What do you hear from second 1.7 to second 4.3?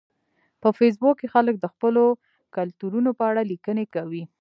خپلو کلتورونو په اړه لیکنې کوي